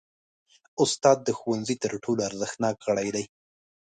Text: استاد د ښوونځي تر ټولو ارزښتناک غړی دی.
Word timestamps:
استاد 0.83 1.17
د 1.23 1.29
ښوونځي 1.37 1.75
تر 1.83 1.91
ټولو 2.03 2.21
ارزښتناک 2.29 2.75
غړی 2.87 3.09
دی. 3.15 3.25